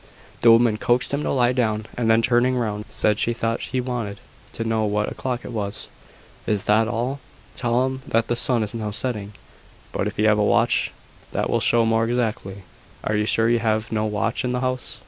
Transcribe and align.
The 0.41 0.51
woman 0.51 0.77
coaxed 0.77 1.13
him 1.13 1.21
to 1.21 1.31
lie 1.31 1.51
down, 1.51 1.85
and 1.95 2.09
then 2.09 2.23
turning 2.23 2.55
round, 2.57 2.85
said 2.89 3.19
she 3.19 3.33
thought 3.35 3.59
he 3.59 3.79
wanted 3.79 4.19
to 4.53 4.63
know 4.63 4.83
what 4.83 5.11
o'clock 5.11 5.45
it 5.45 5.51
was. 5.51 5.85
"Is 6.47 6.63
that 6.63 6.87
all? 6.87 7.19
Tell 7.55 7.85
him 7.85 8.01
that 8.07 8.25
the 8.27 8.35
sun 8.35 8.63
is 8.63 8.73
now 8.73 8.89
setting. 8.89 9.33
But 9.91 10.07
if 10.07 10.17
you 10.17 10.25
have 10.27 10.39
a 10.39 10.43
watch, 10.43 10.91
that 11.33 11.51
will 11.51 11.59
show 11.59 11.85
more 11.85 12.05
exactly. 12.05 12.63
Are 13.03 13.15
you 13.15 13.27
sure 13.27 13.47
you 13.47 13.59
have 13.59 13.91
no 13.91 14.07
watch 14.07 14.43
in 14.43 14.53
the 14.53 14.61
house?" 14.61 14.97